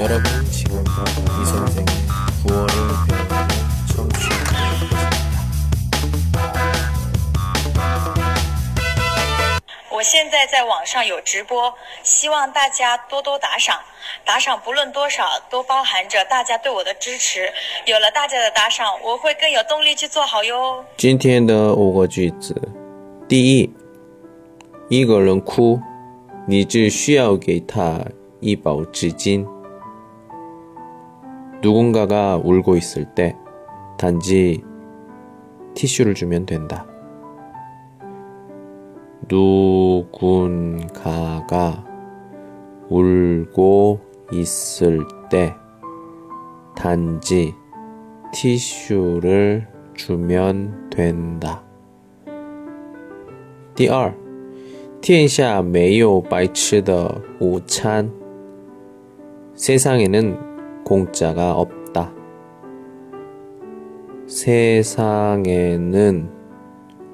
[0.00, 1.86] 여러분 지금부터 이 선생의
[2.46, 2.68] 구월을
[3.08, 3.48] 배우는
[3.94, 4.44] 청취하고
[4.80, 5.06] 계십니다.
[9.90, 11.72] 我现在在网上有直播，
[12.02, 13.80] 希望大家多多打赏。
[14.26, 17.50] 打赏不论多少，都包含着大家对我的支持。
[17.86, 20.84] 有了大家的打赏，我会更有动力去做好哟。
[20.98, 22.54] 今天的五个句子，
[23.26, 23.72] 第一，
[24.90, 25.80] 一个人哭，
[26.46, 27.98] 你只需要给他
[28.40, 29.46] 一包纸巾。
[31.62, 33.36] 누군가가 울고 있을 때
[33.98, 34.62] 단지
[35.74, 36.86] 티슈를 주면 된다.
[39.28, 40.94] 누군가가
[42.88, 44.00] 울고
[44.32, 45.54] 있을 때
[46.76, 47.54] 단지
[48.32, 51.62] 티슈를 주면 된다.
[53.74, 54.14] 第二，
[55.00, 58.10] 天下没有白吃的午餐。
[59.54, 60.49] 세상에는
[60.84, 62.12] 공짜가 없다.
[64.26, 66.28] 세상에는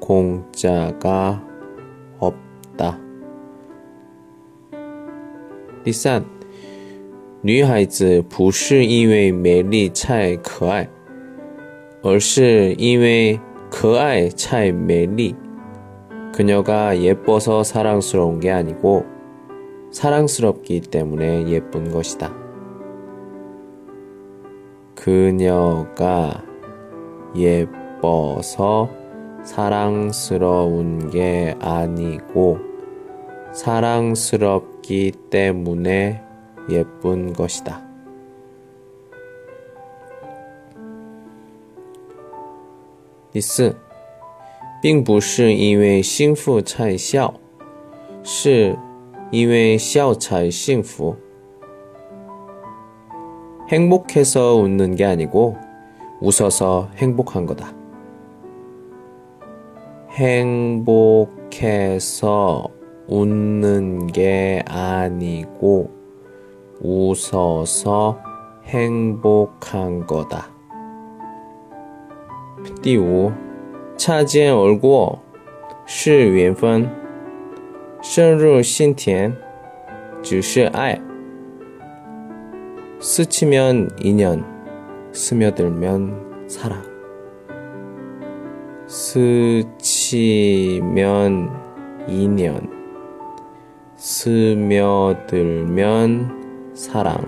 [0.00, 1.42] 공짜가
[2.18, 2.98] 없다.
[5.84, 6.24] 第三，
[7.42, 10.88] 女孩子不是因为美丽才可爱，
[12.02, 15.34] 而是因为可爱才美丽。
[16.32, 19.04] 그녀가 예뻐서 사랑스러운 게 아니고
[19.90, 22.39] 사랑스럽기 때문에 예쁜 것이다.
[25.00, 26.44] 그녀가
[27.34, 28.88] 예뻐서
[29.44, 32.58] 사랑스러운 게 아니고
[33.52, 36.22] 사랑스럽기 때문에
[36.68, 37.84] 예쁜 것이다.
[43.32, 43.76] 第四，
[44.80, 47.34] 并不是因为幸福才笑，
[48.24, 48.78] 是
[49.30, 51.16] 因为笑才幸福。
[53.70, 55.56] 행복해서 웃는 게 아니고
[56.20, 57.74] 웃어서 행복한 거다.
[61.46, 62.68] 행복해서
[63.08, 65.90] 웃는 게 아니고
[66.80, 68.18] 웃어서
[68.64, 70.50] 행복한 거다.
[72.82, 73.32] 第五，
[73.96, 75.18] 擦肩而过
[75.86, 76.88] 是缘分，
[78.02, 79.36] 深入心田
[80.22, 81.00] 只是爱。
[83.01, 84.45] 스치면 인연,
[85.11, 86.83] 스며들면 사랑.
[88.87, 89.89] 스치면
[92.07, 92.69] 인연,
[93.95, 95.41] 스며들면
[96.75, 97.25] 사랑.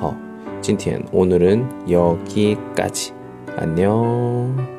[0.00, 0.16] 허,
[0.62, 3.12] 今天 오늘은 여기까지.
[3.54, 4.77] 안녕.